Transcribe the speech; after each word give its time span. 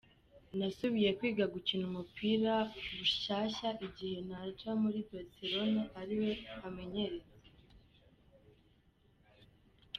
Nasubiye 0.57 1.09
kwiga 1.17 1.45
gukina 1.53 1.83
umupira 1.89 2.53
bushasha 2.97 3.67
igihe 3.87 4.17
naja 4.29 4.69
muri 4.81 4.99
Barcelone 5.09 5.81
ari 6.01 6.15
we 6.23 6.31
amenyereza. 6.67 7.33